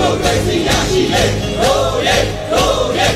[0.00, 1.24] မိုကရေစီရရှိလေ
[1.60, 3.14] တို့ရဲ့တို့ရဲ့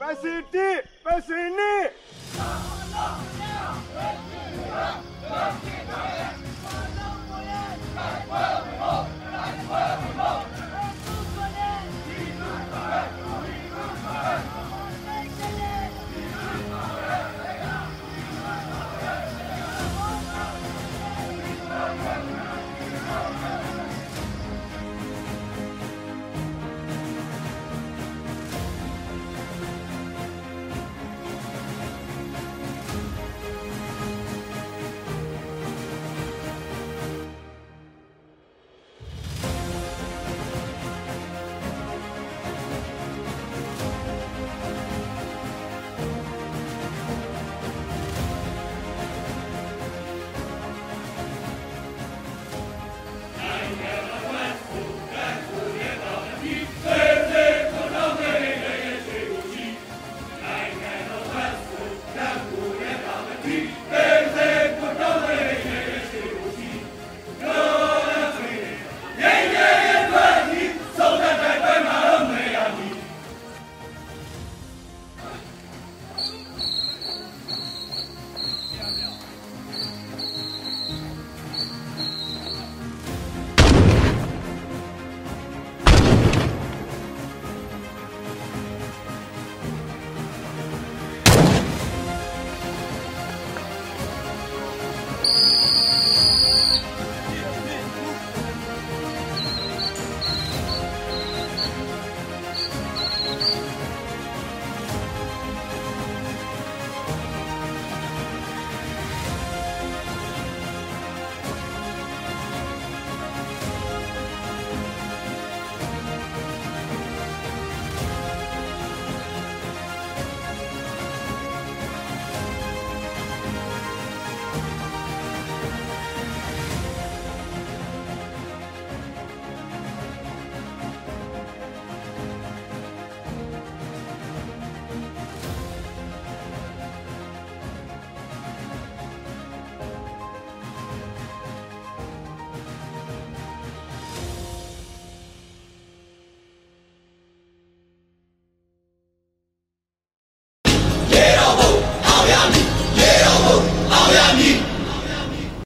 [0.00, 0.68] ပစီတီ
[1.04, 1.74] ပစီနီ
[3.94, 4.20] 네,